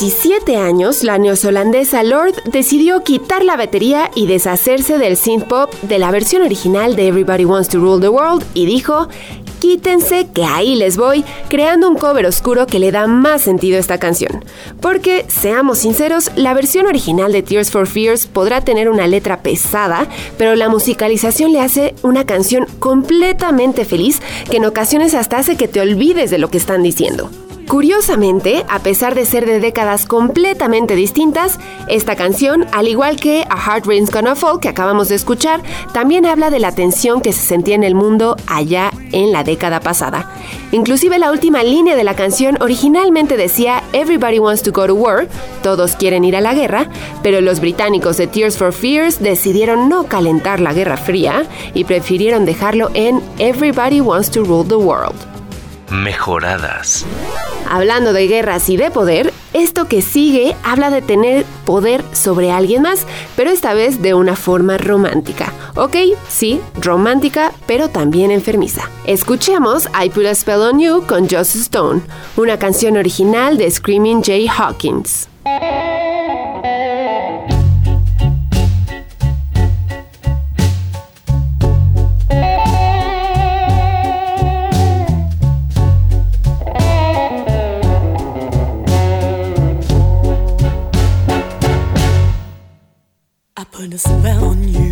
17 0.00 0.56
años, 0.56 1.04
la 1.04 1.18
neozelandesa 1.18 2.02
Lord 2.02 2.32
decidió 2.50 3.04
quitar 3.04 3.44
la 3.44 3.58
batería 3.58 4.10
y 4.14 4.26
deshacerse 4.26 4.96
del 4.96 5.18
synth 5.18 5.44
pop 5.44 5.74
de 5.82 5.98
la 5.98 6.10
versión 6.10 6.40
original 6.40 6.96
de 6.96 7.08
Everybody 7.08 7.44
Wants 7.44 7.68
to 7.68 7.80
Rule 7.80 8.00
the 8.00 8.08
World 8.08 8.42
y 8.54 8.64
dijo, 8.64 9.08
quítense 9.60 10.28
que 10.32 10.42
ahí 10.42 10.74
les 10.74 10.96
voy, 10.96 11.22
creando 11.50 11.86
un 11.86 11.96
cover 11.96 12.24
oscuro 12.24 12.66
que 12.66 12.78
le 12.78 12.92
da 12.92 13.06
más 13.08 13.42
sentido 13.42 13.76
a 13.76 13.80
esta 13.80 13.98
canción. 13.98 14.42
Porque, 14.80 15.26
seamos 15.28 15.80
sinceros, 15.80 16.30
la 16.34 16.54
versión 16.54 16.86
original 16.86 17.30
de 17.30 17.42
Tears 17.42 17.70
for 17.70 17.86
Fears 17.86 18.26
podrá 18.26 18.62
tener 18.62 18.88
una 18.88 19.06
letra 19.06 19.42
pesada, 19.42 20.08
pero 20.38 20.56
la 20.56 20.70
musicalización 20.70 21.52
le 21.52 21.60
hace 21.60 21.94
una 22.02 22.24
canción 22.24 22.66
completamente 22.78 23.84
feliz 23.84 24.22
que 24.50 24.56
en 24.56 24.64
ocasiones 24.64 25.12
hasta 25.12 25.36
hace 25.36 25.56
que 25.56 25.68
te 25.68 25.82
olvides 25.82 26.30
de 26.30 26.38
lo 26.38 26.48
que 26.48 26.56
están 26.56 26.82
diciendo. 26.82 27.28
Curiosamente, 27.70 28.66
a 28.68 28.80
pesar 28.80 29.14
de 29.14 29.24
ser 29.24 29.46
de 29.46 29.60
décadas 29.60 30.04
completamente 30.04 30.96
distintas, 30.96 31.60
esta 31.86 32.16
canción, 32.16 32.66
al 32.72 32.88
igual 32.88 33.14
que 33.14 33.44
A 33.48 33.54
Hard 33.54 33.86
Rain's 33.86 34.10
Gonna 34.10 34.34
Fall 34.34 34.58
que 34.58 34.68
acabamos 34.68 35.08
de 35.08 35.14
escuchar, 35.14 35.62
también 35.92 36.26
habla 36.26 36.50
de 36.50 36.58
la 36.58 36.72
tensión 36.72 37.20
que 37.20 37.32
se 37.32 37.42
sentía 37.42 37.76
en 37.76 37.84
el 37.84 37.94
mundo 37.94 38.36
allá 38.48 38.90
en 39.12 39.30
la 39.30 39.44
década 39.44 39.78
pasada. 39.78 40.32
Inclusive 40.72 41.20
la 41.20 41.30
última 41.30 41.62
línea 41.62 41.94
de 41.94 42.02
la 42.02 42.16
canción 42.16 42.58
originalmente 42.60 43.36
decía 43.36 43.84
Everybody 43.92 44.40
wants 44.40 44.64
to 44.64 44.72
go 44.72 44.88
to 44.88 44.94
war, 44.96 45.28
todos 45.62 45.94
quieren 45.94 46.24
ir 46.24 46.34
a 46.34 46.40
la 46.40 46.54
guerra, 46.54 46.88
pero 47.22 47.40
los 47.40 47.60
británicos 47.60 48.16
de 48.16 48.26
Tears 48.26 48.58
for 48.58 48.72
Fears 48.72 49.22
decidieron 49.22 49.88
no 49.88 50.08
calentar 50.08 50.58
la 50.58 50.72
Guerra 50.72 50.96
Fría 50.96 51.44
y 51.72 51.84
prefirieron 51.84 52.46
dejarlo 52.46 52.90
en 52.94 53.22
Everybody 53.38 54.00
wants 54.00 54.28
to 54.32 54.42
rule 54.42 54.68
the 54.68 54.74
world. 54.74 55.14
Mejoradas. 55.90 57.04
Hablando 57.70 58.12
de 58.12 58.26
guerras 58.26 58.68
y 58.68 58.76
de 58.76 58.90
poder, 58.90 59.32
esto 59.52 59.86
que 59.86 60.02
sigue 60.02 60.56
habla 60.64 60.90
de 60.90 61.02
tener 61.02 61.44
poder 61.64 62.02
sobre 62.12 62.50
alguien 62.50 62.82
más, 62.82 63.06
pero 63.36 63.48
esta 63.50 63.74
vez 63.74 64.02
de 64.02 64.12
una 64.12 64.34
forma 64.34 64.76
romántica. 64.76 65.52
Ok, 65.76 65.94
sí, 66.28 66.60
romántica, 66.80 67.52
pero 67.66 67.88
también 67.88 68.32
enfermiza. 68.32 68.90
Escuchemos 69.06 69.88
I 70.04 70.10
Put 70.10 70.26
a 70.26 70.34
Spell 70.34 70.62
on 70.62 70.80
You 70.80 71.06
con 71.06 71.28
Joss 71.28 71.54
Stone, 71.54 72.02
una 72.36 72.58
canción 72.58 72.96
original 72.96 73.56
de 73.56 73.70
Screaming 73.70 74.24
Jay 74.24 74.48
Hawkins. 74.48 75.28
I 93.90 93.92
put 93.92 93.94
a 93.94 93.98
spell 93.98 94.44
on 94.44 94.68
you. 94.68 94.89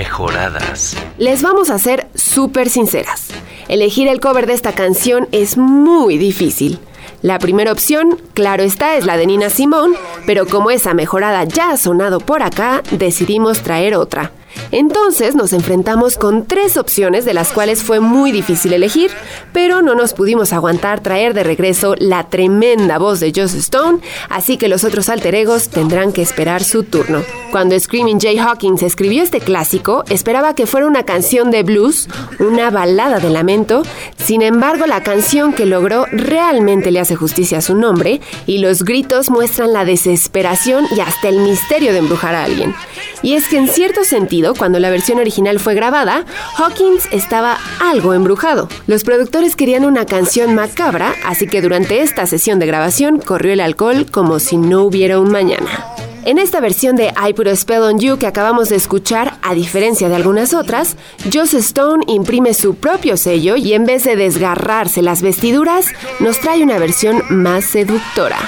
Mejoradas. 0.00 0.96
Les 1.18 1.42
vamos 1.42 1.68
a 1.68 1.78
ser 1.78 2.08
súper 2.14 2.70
sinceras. 2.70 3.28
Elegir 3.68 4.08
el 4.08 4.18
cover 4.18 4.46
de 4.46 4.54
esta 4.54 4.72
canción 4.72 5.28
es 5.30 5.58
muy 5.58 6.16
difícil. 6.16 6.78
La 7.20 7.38
primera 7.38 7.70
opción, 7.70 8.18
claro 8.32 8.62
está, 8.62 8.96
es 8.96 9.04
la 9.04 9.18
de 9.18 9.26
Nina 9.26 9.50
Simone, 9.50 9.98
pero 10.24 10.46
como 10.46 10.70
esa 10.70 10.94
mejorada 10.94 11.44
ya 11.44 11.72
ha 11.72 11.76
sonado 11.76 12.18
por 12.18 12.42
acá, 12.42 12.82
decidimos 12.92 13.60
traer 13.60 13.94
otra. 13.94 14.32
Entonces 14.72 15.34
nos 15.34 15.52
enfrentamos 15.52 16.16
con 16.16 16.46
tres 16.46 16.76
opciones 16.76 17.24
de 17.24 17.34
las 17.34 17.52
cuales 17.52 17.82
fue 17.82 18.00
muy 18.00 18.32
difícil 18.32 18.72
elegir, 18.72 19.10
pero 19.52 19.82
no 19.82 19.94
nos 19.94 20.14
pudimos 20.14 20.52
aguantar 20.52 21.00
traer 21.00 21.34
de 21.34 21.44
regreso 21.44 21.94
la 21.98 22.28
tremenda 22.28 22.98
voz 22.98 23.20
de 23.20 23.32
Joss 23.34 23.54
Stone, 23.54 24.00
así 24.28 24.56
que 24.56 24.68
los 24.68 24.84
otros 24.84 25.08
alter 25.08 25.34
egos 25.34 25.68
tendrán 25.68 26.12
que 26.12 26.22
esperar 26.22 26.62
su 26.62 26.84
turno. 26.84 27.22
Cuando 27.50 27.78
Screaming 27.78 28.20
Jay 28.20 28.38
Hawkins 28.38 28.82
escribió 28.82 29.22
este 29.22 29.40
clásico, 29.40 30.04
esperaba 30.08 30.54
que 30.54 30.66
fuera 30.66 30.86
una 30.86 31.04
canción 31.04 31.50
de 31.50 31.64
blues, 31.64 32.08
una 32.38 32.70
balada 32.70 33.18
de 33.18 33.30
lamento, 33.30 33.82
sin 34.16 34.42
embargo 34.42 34.86
la 34.86 35.02
canción 35.02 35.52
que 35.52 35.66
logró 35.66 36.06
realmente 36.12 36.92
le 36.92 37.00
hace 37.00 37.16
justicia 37.16 37.58
a 37.58 37.62
su 37.62 37.74
nombre 37.74 38.20
y 38.46 38.58
los 38.58 38.84
gritos 38.84 39.30
muestran 39.30 39.72
la 39.72 39.84
desesperación 39.84 40.86
y 40.96 41.00
hasta 41.00 41.28
el 41.28 41.40
misterio 41.40 41.92
de 41.92 41.98
embrujar 41.98 42.34
a 42.34 42.44
alguien. 42.44 42.74
Y 43.22 43.34
es 43.34 43.48
que 43.48 43.58
en 43.58 43.68
cierto 43.68 44.04
sentido, 44.04 44.39
cuando 44.56 44.78
la 44.78 44.90
versión 44.90 45.18
original 45.18 45.60
fue 45.60 45.74
grabada, 45.74 46.24
Hawkins 46.56 47.08
estaba 47.12 47.58
algo 47.80 48.14
embrujado. 48.14 48.68
Los 48.86 49.04
productores 49.04 49.56
querían 49.56 49.84
una 49.84 50.06
canción 50.06 50.54
macabra, 50.54 51.14
así 51.24 51.46
que 51.46 51.62
durante 51.62 52.00
esta 52.00 52.26
sesión 52.26 52.58
de 52.58 52.66
grabación 52.66 53.20
corrió 53.20 53.52
el 53.52 53.60
alcohol 53.60 54.06
como 54.10 54.38
si 54.38 54.56
no 54.56 54.82
hubiera 54.82 55.20
un 55.20 55.30
mañana. 55.30 55.84
En 56.24 56.38
esta 56.38 56.60
versión 56.60 56.96
de 56.96 57.14
I 57.28 57.32
Put 57.32 57.48
Spell 57.54 57.82
on 57.82 57.98
You 57.98 58.18
que 58.18 58.26
acabamos 58.26 58.68
de 58.68 58.76
escuchar, 58.76 59.38
a 59.42 59.54
diferencia 59.54 60.08
de 60.08 60.16
algunas 60.16 60.52
otras, 60.52 60.96
Joss 61.32 61.54
Stone 61.54 62.04
imprime 62.08 62.52
su 62.52 62.74
propio 62.74 63.16
sello 63.16 63.56
y 63.56 63.72
en 63.72 63.86
vez 63.86 64.04
de 64.04 64.16
desgarrarse 64.16 65.00
las 65.00 65.22
vestiduras, 65.22 65.86
nos 66.18 66.38
trae 66.40 66.62
una 66.62 66.78
versión 66.78 67.22
más 67.30 67.64
seductora. 67.64 68.38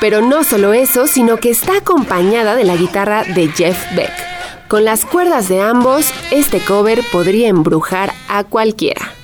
Pero 0.00 0.22
no 0.22 0.44
solo 0.44 0.72
eso, 0.72 1.06
sino 1.06 1.36
que 1.36 1.50
está 1.50 1.76
acompañada 1.76 2.56
de 2.56 2.64
la 2.64 2.76
guitarra 2.76 3.24
de 3.24 3.48
Jeff 3.48 3.78
Beck. 3.94 4.39
Con 4.70 4.84
las 4.84 5.04
cuerdas 5.04 5.48
de 5.48 5.60
ambos, 5.60 6.14
este 6.30 6.60
cover 6.60 7.00
podría 7.10 7.48
embrujar 7.48 8.12
a 8.28 8.44
cualquiera. 8.44 9.14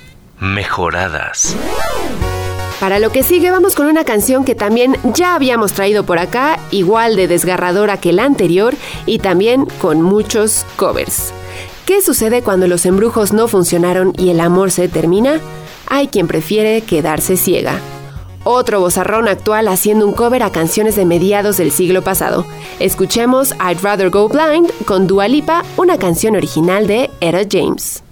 Mejoradas. 0.40 1.55
Para 2.80 2.99
lo 2.99 3.12
que 3.12 3.22
sigue 3.22 3.53
vamos 3.53 3.76
con 3.76 3.86
una 3.86 4.03
canción 4.03 4.44
que 4.44 4.57
también 4.57 4.97
ya 5.14 5.36
habíamos 5.36 5.72
traído 5.72 6.05
por 6.05 6.18
acá, 6.18 6.59
igual 6.72 7.14
de 7.14 7.28
desgarradora 7.28 8.01
que 8.01 8.12
la 8.12 8.24
anterior 8.24 8.74
y 9.07 9.20
también 9.20 9.66
con 9.80 10.03
muchos 10.03 10.66
covers. 10.74 11.32
¿Qué 11.84 12.03
sucede 12.03 12.42
cuando 12.42 12.66
los 12.66 12.84
embrujos 12.84 13.32
no 13.32 13.47
funcionaron 13.47 14.14
y 14.18 14.30
el 14.30 14.40
amor 14.40 14.72
se 14.72 14.88
termina? 14.88 15.40
Hay 15.86 16.09
quien 16.09 16.26
prefiere 16.26 16.80
quedarse 16.80 17.36
ciega. 17.36 17.78
Otro 18.49 18.78
bozarrón 18.78 19.26
actual 19.26 19.66
haciendo 19.66 20.07
un 20.07 20.12
cover 20.12 20.44
a 20.44 20.53
canciones 20.53 20.94
de 20.94 21.05
mediados 21.05 21.57
del 21.57 21.72
siglo 21.72 22.03
pasado. 22.03 22.47
Escuchemos 22.78 23.53
I'd 23.55 23.82
Rather 23.82 24.09
Go 24.09 24.28
Blind 24.28 24.70
con 24.84 25.09
Dua 25.09 25.26
Lipa, 25.26 25.64
una 25.76 25.99
canción 25.99 26.36
original 26.36 26.86
de 26.86 27.11
Etta 27.20 27.42
James. 27.51 28.05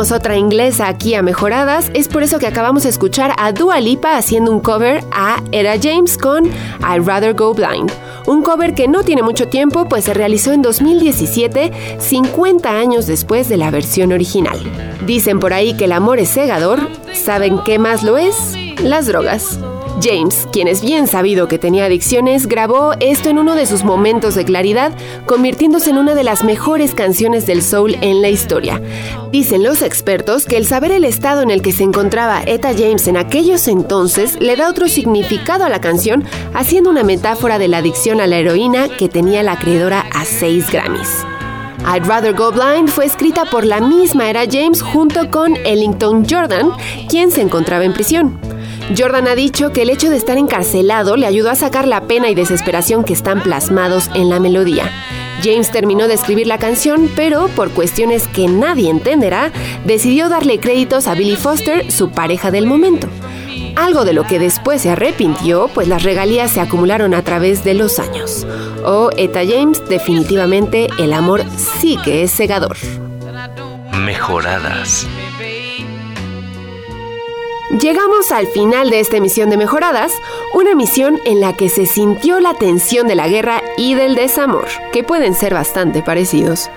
Otra 0.00 0.38
inglesa 0.38 0.88
aquí 0.88 1.14
a 1.14 1.20
Mejoradas, 1.20 1.90
es 1.92 2.08
por 2.08 2.22
eso 2.22 2.38
que 2.38 2.46
acabamos 2.46 2.84
de 2.84 2.88
escuchar 2.88 3.34
a 3.36 3.52
Dua 3.52 3.80
Lipa 3.80 4.16
haciendo 4.16 4.50
un 4.50 4.58
cover 4.58 5.04
a 5.12 5.42
Era 5.52 5.74
James 5.80 6.16
con 6.16 6.46
I'd 6.46 7.06
Rather 7.06 7.34
Go 7.34 7.52
Blind. 7.52 7.92
Un 8.26 8.42
cover 8.42 8.74
que 8.74 8.88
no 8.88 9.02
tiene 9.02 9.22
mucho 9.22 9.48
tiempo, 9.48 9.84
pues 9.90 10.06
se 10.06 10.14
realizó 10.14 10.52
en 10.52 10.62
2017, 10.62 11.98
50 11.98 12.70
años 12.70 13.06
después 13.06 13.50
de 13.50 13.58
la 13.58 13.70
versión 13.70 14.12
original. 14.12 14.58
Dicen 15.06 15.38
por 15.38 15.52
ahí 15.52 15.74
que 15.74 15.84
el 15.84 15.92
amor 15.92 16.18
es 16.18 16.30
cegador, 16.30 16.80
¿saben 17.12 17.60
qué 17.64 17.78
más 17.78 18.02
lo 18.02 18.16
es? 18.16 18.54
Las 18.82 19.06
drogas. 19.06 19.60
James, 20.00 20.48
quien 20.52 20.68
es 20.68 20.82
bien 20.82 21.06
sabido 21.06 21.48
que 21.48 21.58
tenía 21.58 21.84
adicciones, 21.84 22.46
grabó 22.46 22.92
esto 23.00 23.28
en 23.28 23.38
uno 23.38 23.54
de 23.54 23.66
sus 23.66 23.84
momentos 23.84 24.34
de 24.34 24.44
claridad, 24.44 24.92
convirtiéndose 25.26 25.90
en 25.90 25.98
una 25.98 26.14
de 26.14 26.24
las 26.24 26.44
mejores 26.44 26.94
canciones 26.94 27.46
del 27.46 27.62
soul 27.62 27.96
en 28.00 28.22
la 28.22 28.28
historia. 28.28 28.80
Dicen 29.30 29.62
los 29.62 29.82
expertos 29.82 30.46
que 30.46 30.56
el 30.56 30.66
saber 30.66 30.92
el 30.92 31.04
estado 31.04 31.42
en 31.42 31.50
el 31.50 31.62
que 31.62 31.72
se 31.72 31.84
encontraba 31.84 32.42
Etta 32.44 32.72
James 32.72 33.06
en 33.08 33.16
aquellos 33.16 33.68
entonces 33.68 34.36
le 34.40 34.56
da 34.56 34.68
otro 34.68 34.88
significado 34.88 35.64
a 35.64 35.68
la 35.68 35.80
canción, 35.80 36.24
haciendo 36.54 36.90
una 36.90 37.02
metáfora 37.02 37.58
de 37.58 37.68
la 37.68 37.78
adicción 37.78 38.20
a 38.20 38.26
la 38.26 38.38
heroína 38.38 38.88
que 38.88 39.08
tenía 39.08 39.42
la 39.42 39.52
acreedora 39.52 40.06
a 40.12 40.24
6 40.24 40.70
Grammys. 40.70 41.24
I'd 41.86 42.06
Rather 42.06 42.34
Go 42.34 42.52
Blind 42.52 42.88
fue 42.88 43.06
escrita 43.06 43.44
por 43.46 43.64
la 43.64 43.80
misma 43.80 44.28
Era 44.28 44.44
James 44.50 44.82
junto 44.82 45.30
con 45.30 45.56
Ellington 45.64 46.26
Jordan, 46.28 46.70
quien 47.08 47.30
se 47.30 47.40
encontraba 47.40 47.84
en 47.84 47.94
prisión. 47.94 48.38
Jordan 48.96 49.28
ha 49.28 49.34
dicho 49.34 49.72
que 49.72 49.82
el 49.82 49.90
hecho 49.90 50.10
de 50.10 50.16
estar 50.16 50.36
encarcelado 50.36 51.16
le 51.16 51.26
ayudó 51.26 51.50
a 51.50 51.54
sacar 51.54 51.86
la 51.86 52.02
pena 52.02 52.28
y 52.28 52.34
desesperación 52.34 53.04
que 53.04 53.12
están 53.12 53.42
plasmados 53.42 54.10
en 54.14 54.28
la 54.28 54.40
melodía. 54.40 54.90
James 55.42 55.70
terminó 55.70 56.08
de 56.08 56.14
escribir 56.14 56.46
la 56.46 56.58
canción, 56.58 57.08
pero 57.14 57.48
por 57.48 57.70
cuestiones 57.70 58.26
que 58.28 58.48
nadie 58.48 58.90
entenderá, 58.90 59.52
decidió 59.84 60.28
darle 60.28 60.58
créditos 60.58 61.06
a 61.06 61.14
Billy 61.14 61.36
Foster, 61.36 61.90
su 61.90 62.10
pareja 62.10 62.50
del 62.50 62.66
momento. 62.66 63.08
Algo 63.76 64.04
de 64.04 64.12
lo 64.12 64.24
que 64.24 64.38
después 64.38 64.82
se 64.82 64.90
arrepintió, 64.90 65.68
pues 65.72 65.88
las 65.88 66.02
regalías 66.02 66.50
se 66.50 66.60
acumularon 66.60 67.14
a 67.14 67.22
través 67.22 67.64
de 67.64 67.74
los 67.74 67.98
años. 67.98 68.46
Oh, 68.84 69.10
Etta 69.16 69.40
James, 69.46 69.82
definitivamente 69.88 70.88
el 70.98 71.12
amor 71.12 71.44
sí 71.56 71.96
que 72.04 72.22
es 72.22 72.32
cegador. 72.32 72.76
Mejoradas. 74.04 75.06
Llegamos 77.78 78.32
al 78.32 78.48
final 78.48 78.90
de 78.90 78.98
esta 78.98 79.18
emisión 79.18 79.48
de 79.48 79.56
Mejoradas, 79.56 80.12
una 80.54 80.72
emisión 80.72 81.20
en 81.24 81.38
la 81.38 81.52
que 81.52 81.68
se 81.68 81.86
sintió 81.86 82.40
la 82.40 82.52
tensión 82.52 83.06
de 83.06 83.14
la 83.14 83.28
guerra 83.28 83.62
y 83.76 83.94
del 83.94 84.16
desamor, 84.16 84.66
que 84.90 85.04
pueden 85.04 85.34
ser 85.34 85.54
bastante 85.54 86.02
parecidos. 86.02 86.68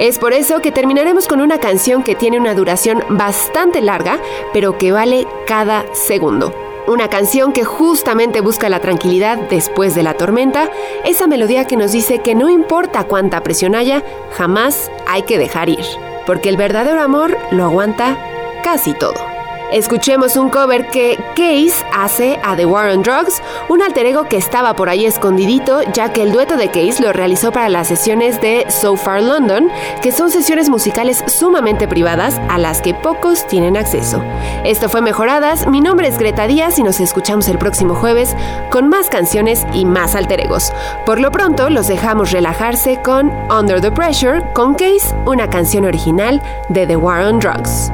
Es 0.00 0.18
por 0.18 0.32
eso 0.32 0.60
que 0.60 0.72
terminaremos 0.72 1.28
con 1.28 1.40
una 1.40 1.58
canción 1.58 2.02
que 2.02 2.16
tiene 2.16 2.36
una 2.36 2.56
duración 2.56 3.04
bastante 3.10 3.80
larga, 3.80 4.18
pero 4.52 4.76
que 4.76 4.90
vale 4.90 5.24
cada 5.46 5.84
segundo. 5.94 6.52
Una 6.88 7.08
canción 7.08 7.52
que 7.52 7.62
justamente 7.62 8.40
busca 8.40 8.68
la 8.68 8.80
tranquilidad 8.80 9.38
después 9.50 9.94
de 9.94 10.02
la 10.02 10.14
tormenta, 10.14 10.68
esa 11.04 11.28
melodía 11.28 11.68
que 11.68 11.76
nos 11.76 11.92
dice 11.92 12.22
que 12.22 12.34
no 12.34 12.50
importa 12.50 13.04
cuánta 13.04 13.44
presión 13.44 13.76
haya, 13.76 14.02
jamás 14.32 14.90
hay 15.06 15.22
que 15.22 15.38
dejar 15.38 15.68
ir, 15.68 15.84
porque 16.26 16.48
el 16.48 16.56
verdadero 16.56 17.00
amor 17.00 17.38
lo 17.52 17.62
aguanta 17.62 18.18
casi 18.64 18.94
todo. 18.94 19.29
Escuchemos 19.72 20.36
un 20.36 20.50
cover 20.50 20.88
que 20.88 21.16
Case 21.36 21.84
hace 21.92 22.40
a 22.42 22.56
The 22.56 22.66
War 22.66 22.90
on 22.90 23.02
Drugs, 23.02 23.40
un 23.68 23.82
alter 23.82 24.04
ego 24.04 24.24
que 24.24 24.36
estaba 24.36 24.74
por 24.74 24.88
ahí 24.88 25.06
escondidito, 25.06 25.82
ya 25.92 26.12
que 26.12 26.22
el 26.22 26.32
dueto 26.32 26.56
de 26.56 26.68
Case 26.68 27.00
lo 27.00 27.12
realizó 27.12 27.52
para 27.52 27.68
las 27.68 27.86
sesiones 27.86 28.40
de 28.40 28.66
So 28.68 28.96
Far 28.96 29.22
London, 29.22 29.70
que 30.02 30.10
son 30.10 30.30
sesiones 30.30 30.68
musicales 30.68 31.22
sumamente 31.28 31.86
privadas 31.86 32.40
a 32.48 32.58
las 32.58 32.82
que 32.82 32.94
pocos 32.94 33.46
tienen 33.46 33.76
acceso. 33.76 34.24
Esto 34.64 34.88
fue 34.88 35.02
Mejoradas, 35.02 35.68
mi 35.68 35.80
nombre 35.80 36.08
es 36.08 36.18
Greta 36.18 36.48
Díaz 36.48 36.80
y 36.80 36.82
nos 36.82 36.98
escuchamos 36.98 37.48
el 37.48 37.58
próximo 37.58 37.94
jueves 37.94 38.34
con 38.70 38.88
más 38.88 39.08
canciones 39.08 39.64
y 39.72 39.84
más 39.84 40.16
alter 40.16 40.40
egos. 40.40 40.72
Por 41.06 41.20
lo 41.20 41.30
pronto, 41.30 41.70
los 41.70 41.86
dejamos 41.86 42.32
relajarse 42.32 43.00
con 43.02 43.30
Under 43.48 43.80
the 43.80 43.92
Pressure 43.92 44.42
con 44.52 44.74
Case, 44.74 45.14
una 45.26 45.48
canción 45.48 45.84
original 45.84 46.42
de 46.68 46.88
The 46.88 46.96
War 46.96 47.22
on 47.22 47.38
Drugs. 47.38 47.92